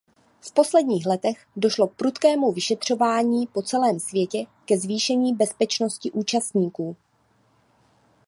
V 0.41 0.51
posledních 0.53 1.05
letech 1.05 1.47
došlo 1.55 1.87
k 1.87 1.93
prudkému 1.95 2.51
vyšetřování 2.51 3.47
po 3.47 3.61
celém 3.61 3.99
světě 3.99 4.45
ke 4.65 4.77
zvýšení 4.79 5.35
bezpečnosti 5.35 6.11
účastníků. 6.11 6.95